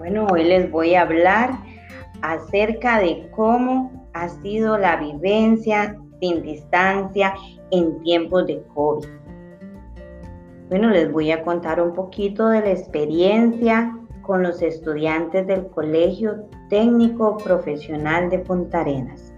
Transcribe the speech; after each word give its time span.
Bueno, 0.00 0.26
hoy 0.32 0.44
les 0.44 0.70
voy 0.70 0.94
a 0.94 1.02
hablar 1.02 1.58
acerca 2.22 3.00
de 3.00 3.28
cómo 3.32 4.08
ha 4.14 4.30
sido 4.30 4.78
la 4.78 4.96
vivencia 4.96 5.94
sin 6.20 6.42
distancia 6.42 7.34
en 7.70 8.00
tiempos 8.00 8.46
de 8.46 8.62
COVID. 8.74 9.06
Bueno, 10.70 10.88
les 10.88 11.12
voy 11.12 11.30
a 11.32 11.42
contar 11.42 11.82
un 11.82 11.92
poquito 11.92 12.48
de 12.48 12.60
la 12.60 12.70
experiencia 12.70 13.94
con 14.22 14.42
los 14.42 14.62
estudiantes 14.62 15.46
del 15.46 15.66
Colegio 15.66 16.46
Técnico 16.70 17.36
Profesional 17.36 18.30
de 18.30 18.38
Punta 18.38 18.80
Arenas. 18.80 19.34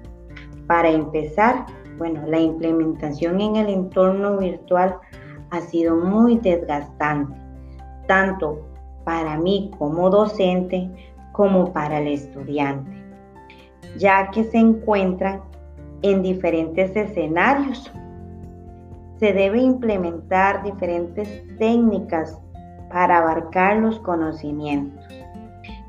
Para 0.69 0.91
empezar, 0.91 1.67
bueno, 1.99 2.23
la 2.29 2.39
implementación 2.39 3.41
en 3.41 3.57
el 3.57 3.69
entorno 3.69 4.39
virtual 4.39 4.95
ha 5.51 5.61
sido 5.61 5.97
muy 5.97 6.39
desgastante, 6.39 7.35
tanto 8.07 8.71
para 9.05 9.37
mí 9.37 9.71
como 9.79 10.11
docente 10.11 10.91
como 11.33 11.73
para 11.73 11.99
el 11.99 12.09
estudiante, 12.09 12.91
ya 13.97 14.31
que 14.31 14.45
se 14.45 14.59
encuentran 14.59 15.41
en 16.03 16.23
diferentes 16.23 16.95
escenarios. 16.95 17.91
Se 19.19 19.33
debe 19.33 19.61
implementar 19.61 20.63
diferentes 20.63 21.45
técnicas 21.59 22.39
para 22.91 23.19
abarcar 23.19 23.79
los 23.79 23.99
conocimientos, 24.01 25.07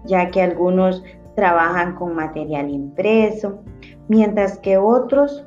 ya 0.06 0.30
que 0.30 0.42
algunos 0.42 1.04
trabajan 1.36 1.96
con 1.96 2.16
material 2.16 2.70
impreso, 2.70 3.60
mientras 4.08 4.58
que 4.60 4.78
otros 4.78 5.46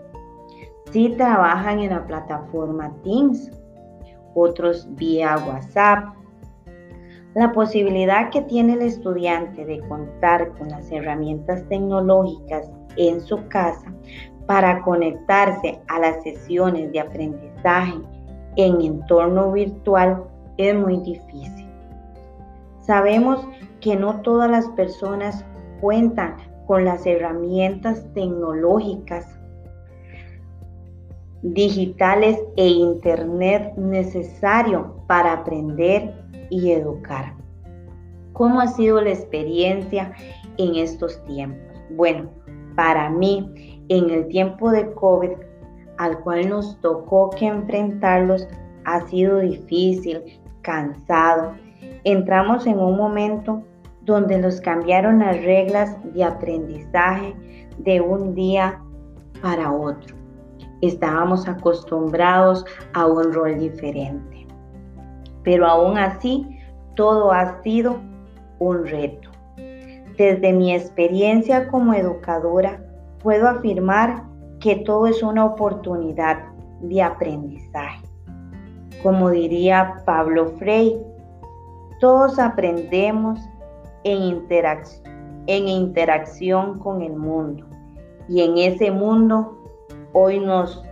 sí 0.91 1.15
trabajan 1.17 1.79
en 1.79 1.91
la 1.91 2.07
plataforma 2.07 2.93
Teams, 3.03 3.51
otros 4.35 4.87
vía 4.97 5.39
WhatsApp, 5.47 6.15
la 7.37 7.53
posibilidad 7.53 8.31
que 8.31 8.41
tiene 8.41 8.73
el 8.73 8.81
estudiante 8.81 9.67
de 9.67 9.81
contar 9.81 10.57
con 10.57 10.71
las 10.71 10.91
herramientas 10.91 11.63
tecnológicas 11.69 12.71
en 12.97 13.21
su 13.21 13.47
casa 13.49 13.93
para 14.47 14.81
conectarse 14.81 15.79
a 15.89 15.99
las 15.99 16.23
sesiones 16.23 16.91
de 16.93 17.01
aprendizaje 17.01 17.93
en 18.57 18.81
entorno 18.81 19.53
virtual 19.53 20.25
es 20.57 20.75
muy 20.75 20.97
difícil. 21.01 21.69
Sabemos 22.81 23.47
que 23.83 23.97
no 23.97 24.23
todas 24.23 24.51
las 24.51 24.67
personas 24.71 25.45
cuentan 25.83 26.37
con 26.67 26.87
las 26.87 27.05
herramientas 27.05 28.03
tecnológicas 28.15 29.27
digitales 31.43 32.41
e 32.57 32.67
internet 32.67 33.75
necesario 33.77 34.97
para 35.07 35.35
aprender 35.35 36.26
y 36.51 36.73
educar. 36.73 37.35
¿Cómo 38.33 38.61
ha 38.61 38.67
sido 38.67 39.01
la 39.01 39.11
experiencia 39.11 40.13
en 40.59 40.75
estos 40.75 41.23
tiempos? 41.25 41.81
Bueno, 41.91 42.29
para 42.75 43.09
mí, 43.09 43.83
en 43.89 44.11
el 44.11 44.29
tiempo 44.29 44.71
de 44.71 44.93
COVID, 44.93 45.31
al 45.97 46.21
cual 46.21 46.51
nos 46.51 46.79
tocó 46.81 47.31
que 47.31 47.47
enfrentarlos, 47.47 48.47
ha 48.85 49.01
sido 49.09 49.39
difícil, 49.39 50.23
cansado. 50.61 51.55
Entramos 52.05 52.67
en 52.67 52.79
un 52.79 52.99
momento 52.99 53.63
donde 54.03 54.39
nos 54.39 54.61
cambiaron 54.61 55.21
las 55.21 55.43
reglas 55.43 55.97
de 56.13 56.23
aprendizaje 56.23 57.35
de 57.79 58.01
un 58.01 58.35
día 58.35 58.81
para 59.41 59.73
otro. 59.73 60.15
Estábamos 60.83 61.49
acostumbrados 61.49 62.67
a 62.93 63.07
un 63.07 63.33
rol 63.33 63.59
diferente 63.59 64.46
pero 65.47 65.65
aún 65.65 65.97
así 65.97 66.59
todo 66.97 67.31
ha 67.31 67.63
sido 67.63 68.01
un 68.59 68.85
reto. 68.85 69.31
Desde 70.19 70.53
mi 70.53 70.75
experiencia 70.75 71.69
como 71.69 71.95
educadora, 71.95 72.83
puedo 73.23 73.47
afirmar 73.47 74.25
que 74.59 74.75
todo 74.75 75.07
es 75.07 75.23
una 75.23 75.45
oportunidad 75.45 76.39
de 76.81 77.01
aprendizaje. 77.01 78.05
Como 79.05 79.31
diría 79.31 80.03
Pablo 80.05 80.49
Frey, 80.59 81.01
todos 82.01 82.41
aprendemos 82.41 83.39
en, 84.03 84.45
en 85.47 85.69
interacción 85.69 86.81
con 86.81 87.03
el 87.03 87.15
mundo 87.15 87.65
y 88.29 88.41
en 88.41 88.59
ese 88.59 88.91
mundo 88.91 89.57
hoy 90.13 90.41
nos 90.41 90.83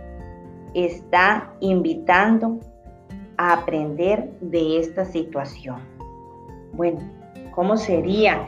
está 0.73 1.53
invitando 1.59 2.61
a 3.37 3.53
aprender 3.53 4.31
de 4.41 4.79
esta 4.79 5.05
situación. 5.05 5.77
Bueno, 6.73 6.99
¿cómo 7.53 7.77
sería 7.77 8.45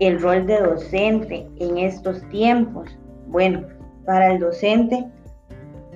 el 0.00 0.20
rol 0.20 0.46
de 0.46 0.60
docente 0.60 1.48
en 1.58 1.78
estos 1.78 2.22
tiempos? 2.28 2.88
Bueno, 3.26 3.66
para 4.04 4.32
el 4.32 4.40
docente 4.40 5.06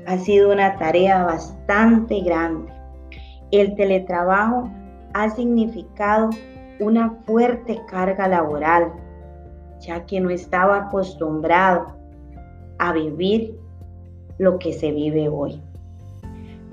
ha 0.06 0.18
sido 0.18 0.52
una 0.52 0.76
tarea 0.76 1.24
bastante 1.24 2.20
grande. 2.20 2.72
El 3.50 3.74
teletrabajo 3.74 4.70
ha 5.14 5.30
significado 5.30 6.30
una 6.80 7.10
fuerte 7.26 7.80
carga 7.88 8.26
laboral, 8.28 8.92
ya 9.80 10.04
que 10.06 10.20
no 10.20 10.30
estaba 10.30 10.78
acostumbrado 10.78 11.86
a 12.78 12.92
vivir 12.92 13.56
lo 14.38 14.58
que 14.58 14.72
se 14.72 14.90
vive 14.90 15.28
hoy. 15.28 15.62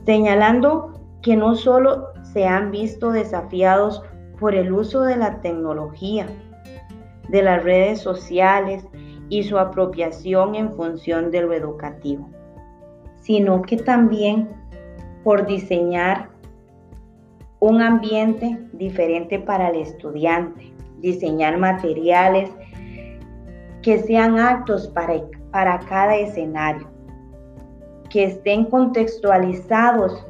Señalando 0.06 0.99
que 1.22 1.36
no 1.36 1.56
solo 1.56 2.08
se 2.34 2.46
han 2.46 2.72
visto 2.72 3.12
desafiados 3.12 4.02
por 4.40 4.56
el 4.56 4.72
uso 4.72 5.02
de 5.02 5.18
la 5.18 5.42
tecnología, 5.42 6.28
de 7.30 7.44
las 7.44 7.64
redes 7.64 8.00
sociales 8.00 8.88
y 9.30 9.44
su 9.44 9.58
apropiación 9.58 10.56
en 10.56 10.74
función 10.74 11.30
de 11.32 11.42
lo 11.42 11.54
educativo, 11.54 12.30
sino 13.22 13.62
que 13.62 13.78
también 13.78 14.50
por 15.24 15.46
diseñar 15.46 16.30
un 17.60 17.82
ambiente 17.82 18.58
diferente 18.74 19.38
para 19.40 19.70
el 19.70 19.82
estudiante, 19.82 20.74
diseñar 21.00 21.58
materiales 21.58 22.50
que 23.82 24.00
sean 24.00 24.40
aptos 24.40 24.88
para, 24.88 25.16
para 25.52 25.80
cada 25.80 26.16
escenario, 26.16 26.88
que 28.10 28.24
estén 28.24 28.66
contextualizados 28.66 30.26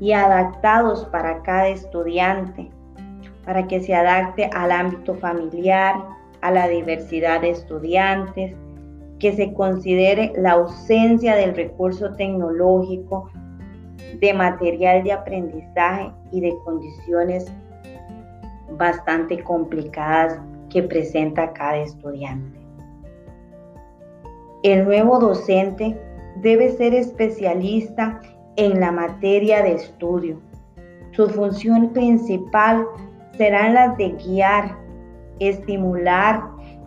y 0.00 0.12
adaptados 0.12 1.04
para 1.06 1.42
cada 1.42 1.68
estudiante, 1.68 2.70
para 3.44 3.66
que 3.68 3.80
se 3.80 3.94
adapte 3.94 4.48
al 4.54 4.72
ámbito 4.72 5.14
familiar, 5.14 5.94
a 6.40 6.50
la 6.50 6.66
diversidad 6.68 7.42
de 7.42 7.50
estudiantes, 7.50 8.56
que 9.18 9.32
se 9.34 9.52
considere 9.52 10.32
la 10.36 10.52
ausencia 10.52 11.36
del 11.36 11.54
recurso 11.54 12.14
tecnológico, 12.14 13.30
de 14.18 14.32
material 14.32 15.04
de 15.04 15.12
aprendizaje 15.12 16.10
y 16.32 16.40
de 16.40 16.56
condiciones 16.64 17.52
bastante 18.78 19.42
complicadas 19.44 20.40
que 20.70 20.82
presenta 20.82 21.52
cada 21.52 21.78
estudiante. 21.78 22.58
El 24.62 24.84
nuevo 24.84 25.18
docente 25.18 25.98
debe 26.36 26.70
ser 26.70 26.94
especialista 26.94 28.20
en 28.60 28.78
la 28.78 28.92
materia 28.92 29.62
de 29.62 29.72
estudio. 29.72 30.38
Su 31.12 31.30
función 31.30 31.94
principal 31.94 32.84
serán 33.38 33.72
las 33.72 33.96
de 33.96 34.10
guiar, 34.10 34.76
estimular 35.38 36.42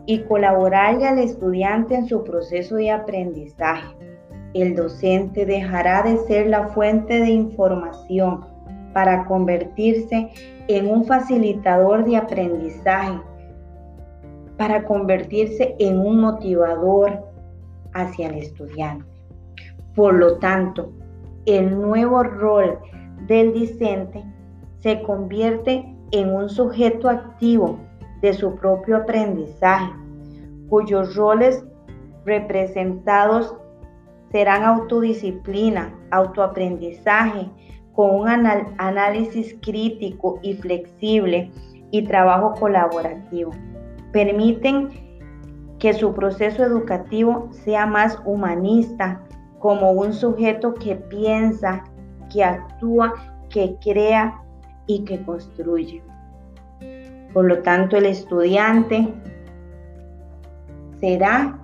y 0.06 0.20
colaborarle 0.20 1.08
al 1.08 1.18
estudiante 1.18 1.96
en 1.96 2.08
su 2.08 2.24
proceso 2.24 2.76
de 2.76 2.92
aprendizaje. 2.92 3.88
El 4.54 4.76
docente 4.76 5.48
dejará 5.48 6.04
de 6.04 6.18
ser 6.28 6.46
la 6.46 6.68
fuente 6.68 7.20
de 7.20 7.32
información 7.32 8.46
para 8.94 9.26
convertirse 9.26 10.30
en 10.68 10.88
un 10.88 11.06
facilitador 11.06 12.06
de 12.06 12.18
aprendizaje, 12.18 13.20
para 14.58 14.84
convertirse 14.84 15.76
en 15.80 15.98
un 15.98 16.22
motivador 16.22 17.20
hacia 17.96 18.28
el 18.28 18.36
estudiante. 18.36 19.06
Por 19.96 20.14
lo 20.14 20.38
tanto, 20.38 20.92
el 21.46 21.80
nuevo 21.80 22.24
rol 22.24 22.80
del 23.28 23.54
discente 23.54 24.24
se 24.80 25.02
convierte 25.04 25.86
en 26.12 26.34
un 26.34 26.50
sujeto 26.50 27.10
activo 27.10 27.80
de 28.22 28.34
su 28.34 28.56
propio 28.56 28.98
aprendizaje, 28.98 29.92
cuyos 30.70 31.16
roles 31.16 31.64
representados 32.26 33.56
serán 34.32 34.64
autodisciplina, 34.64 35.94
autoaprendizaje, 36.12 37.50
con 37.94 38.16
un 38.16 38.28
análisis 38.28 39.56
crítico 39.62 40.40
y 40.42 40.56
flexible 40.56 41.52
y 41.92 42.04
trabajo 42.04 42.56
colaborativo. 42.60 43.52
Permiten 44.12 44.90
que 45.78 45.94
su 45.94 46.14
proceso 46.14 46.64
educativo 46.64 47.50
sea 47.52 47.86
más 47.86 48.20
humanista, 48.26 49.22
como 49.64 49.94
un 49.94 50.12
sujeto 50.12 50.74
que 50.74 50.94
piensa, 50.94 51.86
que 52.30 52.44
actúa, 52.44 53.14
que 53.50 53.78
crea 53.82 54.42
y 54.88 55.06
que 55.06 55.24
construye. 55.24 56.04
Por 57.34 57.46
lo 57.46 57.62
tanto, 57.62 57.96
el 57.96 58.08
estudiante 58.08 59.08
será 61.00 61.58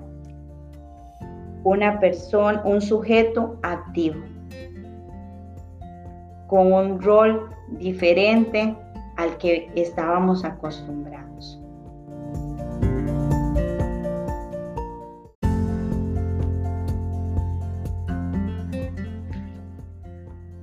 una 1.65 1.99
persona, 1.99 2.61
un 2.63 2.79
sujeto 2.79 3.59
activo, 3.63 4.21
con 6.47 6.71
un 6.71 7.01
rol 7.01 7.49
diferente 7.79 8.77
al 9.17 9.37
que 9.39 9.69
estábamos 9.75 10.45
acostumbrados. 10.45 11.58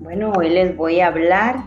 Bueno, 0.07 0.31
hoy 0.37 0.51
les 0.51 0.77
voy 0.77 1.01
a 1.01 1.09
hablar 1.09 1.65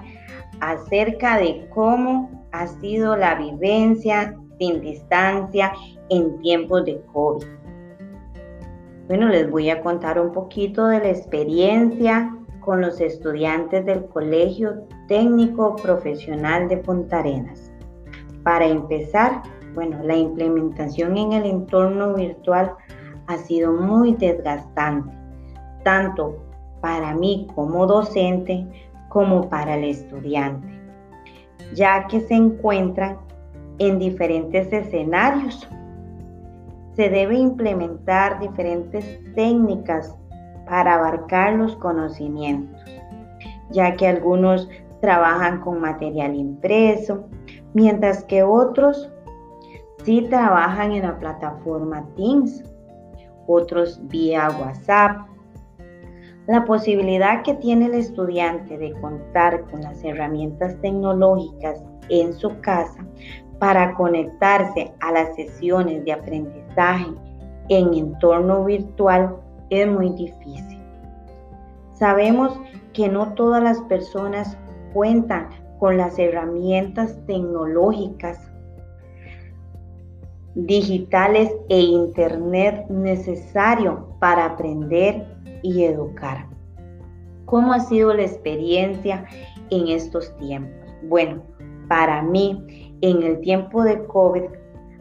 acerca 0.61 1.37
de 1.37 1.67
cómo 1.73 2.47
ha 2.53 2.67
sido 2.67 3.17
la 3.17 3.35
vivencia 3.35 4.33
sin 4.57 4.79
distancia 4.79 5.73
en 6.07 6.39
tiempos 6.39 6.85
de 6.85 7.01
COVID. 7.11 7.45
Bueno, 9.07 9.27
les 9.27 9.51
voy 9.51 9.69
a 9.69 9.81
contar 9.81 10.21
un 10.21 10.31
poquito 10.31 10.87
de 10.87 10.99
la 10.99 11.09
experiencia 11.09 12.33
con 12.61 12.79
los 12.79 13.01
estudiantes 13.01 13.85
del 13.85 14.05
Colegio 14.05 14.87
Técnico 15.09 15.75
Profesional 15.75 16.69
de 16.69 16.77
Punta 16.77 17.19
Arenas. 17.19 17.73
Para 18.43 18.67
empezar, 18.67 19.43
bueno, 19.73 19.99
la 20.01 20.15
implementación 20.15 21.17
en 21.17 21.33
el 21.33 21.45
entorno 21.45 22.13
virtual 22.13 22.71
ha 23.27 23.35
sido 23.35 23.73
muy 23.73 24.13
desgastante, 24.13 25.11
tanto 25.83 26.48
para 26.81 27.13
mí 27.13 27.47
como 27.55 27.85
docente 27.85 28.65
como 29.09 29.49
para 29.49 29.75
el 29.75 29.85
estudiante, 29.85 30.67
ya 31.73 32.07
que 32.07 32.21
se 32.21 32.35
encuentran 32.35 33.17
en 33.79 33.97
diferentes 33.97 34.71
escenarios. 34.71 35.67
Se 36.95 37.09
debe 37.09 37.37
implementar 37.37 38.39
diferentes 38.39 39.19
técnicas 39.33 40.15
para 40.67 40.95
abarcar 40.95 41.53
los 41.53 41.75
conocimientos, 41.77 42.79
ya 43.71 43.95
que 43.95 44.07
algunos 44.07 44.69
trabajan 45.01 45.61
con 45.61 45.79
material 45.79 46.35
impreso, 46.35 47.25
mientras 47.73 48.23
que 48.25 48.43
otros 48.43 49.09
sí 50.03 50.27
trabajan 50.29 50.91
en 50.91 51.03
la 51.03 51.17
plataforma 51.17 52.05
Teams, 52.15 52.63
otros 53.47 53.99
vía 54.09 54.49
WhatsApp. 54.59 55.27
La 56.49 56.65
posibilidad 56.65 57.43
que 57.43 57.53
tiene 57.53 57.85
el 57.85 57.93
estudiante 57.93 58.75
de 58.75 58.91
contar 58.93 59.69
con 59.69 59.81
las 59.81 60.03
herramientas 60.03 60.75
tecnológicas 60.81 61.79
en 62.09 62.33
su 62.33 62.59
casa 62.61 63.05
para 63.59 63.93
conectarse 63.93 64.91
a 64.99 65.11
las 65.11 65.35
sesiones 65.35 66.03
de 66.05 66.11
aprendizaje 66.11 67.05
en 67.69 67.93
entorno 67.93 68.65
virtual 68.65 69.35
es 69.69 69.87
muy 69.87 70.09
difícil. 70.13 70.81
Sabemos 71.93 72.59
que 72.93 73.07
no 73.09 73.31
todas 73.35 73.61
las 73.61 73.79
personas 73.81 74.57
cuentan 74.91 75.49
con 75.77 75.97
las 75.97 76.17
herramientas 76.17 77.15
tecnológicas 77.27 78.39
digitales 80.55 81.51
e 81.69 81.79
internet 81.79 82.87
necesario 82.89 84.07
para 84.19 84.45
aprender 84.45 85.38
y 85.63 85.83
educar. 85.83 86.47
¿Cómo 87.45 87.73
ha 87.73 87.79
sido 87.79 88.13
la 88.13 88.23
experiencia 88.23 89.25
en 89.69 89.87
estos 89.87 90.35
tiempos? 90.37 90.93
Bueno, 91.03 91.41
para 91.87 92.21
mí 92.21 92.97
en 93.01 93.23
el 93.23 93.41
tiempo 93.41 93.83
de 93.83 94.05
COVID 94.05 94.43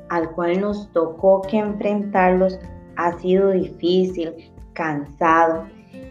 al 0.09 0.31
cual 0.31 0.61
nos 0.61 0.91
tocó 0.93 1.43
que 1.43 1.59
enfrentarlos 1.59 2.59
ha 2.97 3.13
sido 3.19 3.51
difícil, 3.51 4.33
cansado. 4.73 5.65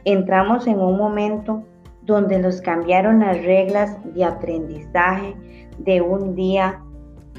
Entramos 0.05 0.67
en 0.67 0.79
un 0.79 0.97
momento 0.97 1.63
donde 2.03 2.39
nos 2.39 2.61
cambiaron 2.61 3.19
las 3.19 3.43
reglas 3.43 3.97
de 4.13 4.23
aprendizaje 4.23 5.35
de 5.79 6.01
un 6.01 6.35
día 6.35 6.81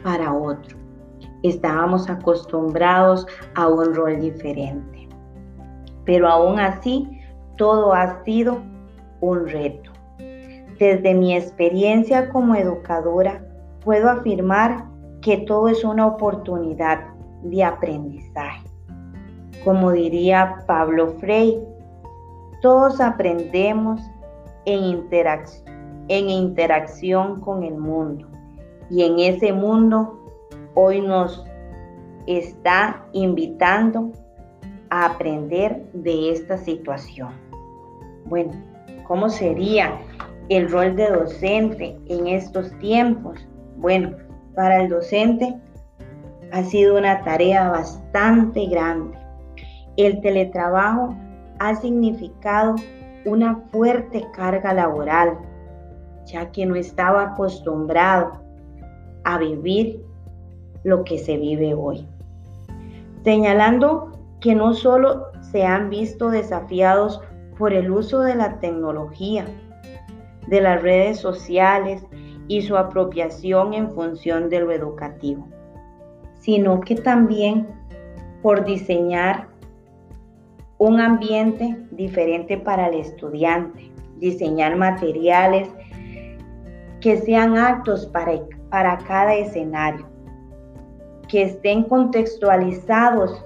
para 0.02 0.32
otro. 0.32 0.76
Estábamos 1.42 2.10
acostumbrados 2.10 3.26
a 3.54 3.68
un 3.68 3.94
rol 3.94 4.20
diferente. 4.20 4.97
Pero 6.08 6.26
aún 6.26 6.58
así, 6.58 7.20
todo 7.56 7.92
ha 7.92 8.24
sido 8.24 8.62
un 9.20 9.46
reto. 9.46 9.90
Desde 10.78 11.12
mi 11.12 11.36
experiencia 11.36 12.30
como 12.30 12.54
educadora, 12.54 13.44
puedo 13.84 14.08
afirmar 14.08 14.86
que 15.20 15.36
todo 15.36 15.68
es 15.68 15.84
una 15.84 16.06
oportunidad 16.06 17.00
de 17.42 17.62
aprendizaje. 17.62 18.66
Como 19.64 19.92
diría 19.92 20.64
Pablo 20.66 21.08
Frey, 21.20 21.62
todos 22.62 23.02
aprendemos 23.02 24.00
en, 24.64 25.06
en 26.08 26.30
interacción 26.30 27.38
con 27.42 27.64
el 27.64 27.76
mundo 27.76 28.26
y 28.88 29.02
en 29.02 29.18
ese 29.18 29.52
mundo 29.52 30.18
hoy 30.72 31.02
nos 31.02 31.44
está 32.26 33.04
invitando 33.12 34.10
a 34.90 35.06
aprender 35.06 35.84
de 35.92 36.32
esta 36.32 36.56
situación. 36.56 37.30
Bueno, 38.26 38.52
¿cómo 39.06 39.28
sería 39.28 39.98
el 40.48 40.70
rol 40.70 40.96
de 40.96 41.10
docente 41.10 41.98
en 42.08 42.26
estos 42.26 42.70
tiempos? 42.78 43.38
Bueno, 43.76 44.16
para 44.54 44.82
el 44.82 44.88
docente 44.88 45.54
ha 46.52 46.62
sido 46.64 46.98
una 46.98 47.22
tarea 47.22 47.70
bastante 47.70 48.66
grande. 48.66 49.16
El 49.96 50.20
teletrabajo 50.20 51.14
ha 51.58 51.74
significado 51.76 52.76
una 53.24 53.56
fuerte 53.70 54.24
carga 54.32 54.72
laboral, 54.72 55.38
ya 56.26 56.50
que 56.50 56.64
no 56.66 56.76
estaba 56.76 57.22
acostumbrado 57.22 58.40
a 59.24 59.38
vivir 59.38 60.02
lo 60.84 61.04
que 61.04 61.18
se 61.18 61.36
vive 61.36 61.74
hoy. 61.74 62.06
Señalando 63.24 64.17
que 64.40 64.54
no 64.54 64.74
solo 64.74 65.26
se 65.50 65.64
han 65.64 65.90
visto 65.90 66.30
desafiados 66.30 67.20
por 67.58 67.72
el 67.72 67.90
uso 67.90 68.20
de 68.20 68.34
la 68.34 68.60
tecnología, 68.60 69.44
de 70.46 70.60
las 70.60 70.82
redes 70.82 71.18
sociales 71.18 72.04
y 72.46 72.62
su 72.62 72.76
apropiación 72.76 73.74
en 73.74 73.90
función 73.90 74.48
de 74.48 74.60
lo 74.60 74.72
educativo, 74.72 75.46
sino 76.38 76.80
que 76.80 76.94
también 76.94 77.66
por 78.42 78.64
diseñar 78.64 79.48
un 80.78 81.00
ambiente 81.00 81.76
diferente 81.90 82.56
para 82.56 82.86
el 82.86 82.94
estudiante, 83.00 83.90
diseñar 84.18 84.76
materiales 84.76 85.68
que 87.00 87.18
sean 87.18 87.58
aptos 87.58 88.06
para, 88.06 88.32
para 88.70 88.96
cada 88.98 89.34
escenario, 89.34 90.06
que 91.28 91.42
estén 91.42 91.82
contextualizados 91.84 93.44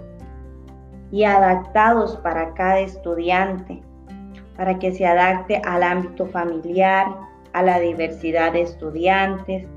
y 1.12 1.24
adaptados 1.24 2.16
para 2.16 2.54
cada 2.54 2.80
estudiante, 2.80 3.82
para 4.56 4.78
que 4.78 4.92
se 4.92 5.06
adapte 5.06 5.60
al 5.64 5.82
ámbito 5.82 6.26
familiar, 6.26 7.06
a 7.52 7.62
la 7.62 7.78
diversidad 7.78 8.54
de 8.54 8.62
estudiantes, 8.62 9.68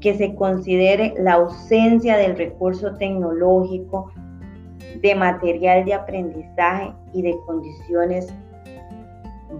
que 0.00 0.14
se 0.14 0.34
considere 0.34 1.14
la 1.16 1.34
ausencia 1.34 2.16
del 2.16 2.36
recurso 2.36 2.96
tecnológico, 2.96 4.10
de 5.00 5.14
material 5.14 5.84
de 5.84 5.94
aprendizaje 5.94 6.92
y 7.12 7.22
de 7.22 7.38
condiciones 7.46 8.34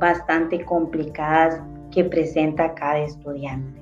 bastante 0.01 0.65
complicadas 0.65 1.63
que 1.93 2.05
presenta 2.05 2.75
cada 2.75 2.99
estudiante. 2.99 3.81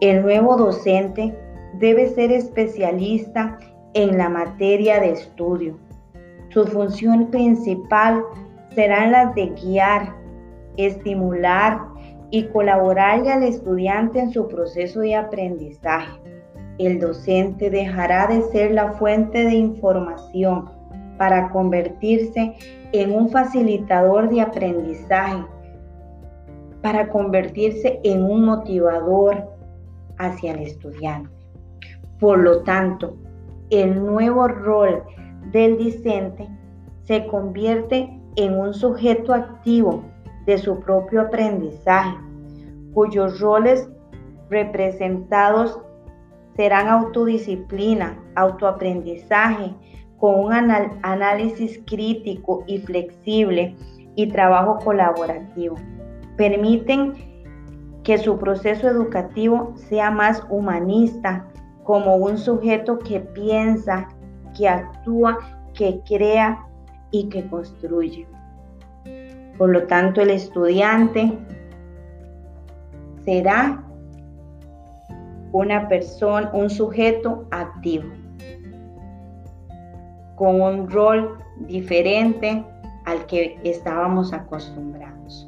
El 0.00 0.22
nuevo 0.22 0.56
docente 0.56 1.32
debe 1.74 2.08
ser 2.08 2.32
especialista 2.32 3.58
en 3.94 4.18
la 4.18 4.28
materia 4.28 5.00
de 5.00 5.12
estudio. 5.12 5.78
Su 6.50 6.66
función 6.66 7.30
principal 7.30 8.22
será 8.74 9.06
la 9.08 9.32
de 9.32 9.46
guiar 9.48 10.14
estimular 10.76 11.80
y 12.30 12.44
colaborarle 12.44 13.32
al 13.32 13.42
estudiante 13.42 14.20
en 14.20 14.32
su 14.32 14.48
proceso 14.48 15.00
de 15.00 15.16
aprendizaje. 15.16 16.20
El 16.78 17.00
docente 17.00 17.70
dejará 17.70 18.28
de 18.28 18.42
ser 18.52 18.70
la 18.70 18.92
fuente 18.92 19.44
de 19.44 19.54
información 19.54 20.70
para 21.16 21.50
convertirse 21.50 22.54
en 22.92 23.12
un 23.12 23.28
facilitador 23.30 24.28
de 24.28 24.40
aprendizaje, 24.40 25.44
para 26.80 27.08
convertirse 27.08 27.98
en 28.04 28.22
un 28.22 28.44
motivador 28.44 29.48
hacia 30.18 30.52
el 30.52 30.60
estudiante. 30.60 31.30
Por 32.20 32.38
lo 32.38 32.62
tanto, 32.62 33.16
el 33.70 34.04
nuevo 34.04 34.48
rol 34.48 35.02
del 35.52 35.76
discente 35.78 36.48
se 37.04 37.26
convierte 37.26 38.10
en 38.36 38.58
un 38.58 38.74
sujeto 38.74 39.34
activo 39.34 40.04
de 40.46 40.58
su 40.58 40.80
propio 40.80 41.22
aprendizaje, 41.22 42.16
cuyos 42.94 43.40
roles 43.40 43.88
representados 44.50 45.80
serán 46.56 46.88
autodisciplina, 46.88 48.18
autoaprendizaje, 48.34 49.74
con 50.18 50.40
un 50.40 50.52
análisis 50.52 51.80
crítico 51.86 52.64
y 52.66 52.78
flexible 52.78 53.76
y 54.16 54.26
trabajo 54.28 54.78
colaborativo. 54.84 55.76
Permiten 56.36 57.14
que 58.02 58.18
su 58.18 58.38
proceso 58.38 58.88
educativo 58.88 59.74
sea 59.76 60.10
más 60.10 60.44
humanista, 60.50 61.46
como 61.88 62.16
un 62.16 62.36
sujeto 62.36 62.98
que 62.98 63.18
piensa, 63.18 64.08
que 64.54 64.68
actúa, 64.68 65.38
que 65.72 66.02
crea 66.06 66.66
y 67.10 67.30
que 67.30 67.48
construye. 67.48 68.28
Por 69.56 69.70
lo 69.70 69.86
tanto, 69.86 70.20
el 70.20 70.28
estudiante 70.28 71.32
será 73.24 73.82
una 75.52 75.88
persona, 75.88 76.50
un 76.52 76.68
sujeto 76.68 77.46
activo, 77.52 78.10
con 80.36 80.60
un 80.60 80.90
rol 80.90 81.38
diferente 81.60 82.66
al 83.06 83.24
que 83.24 83.58
estábamos 83.64 84.34
acostumbrados. 84.34 85.47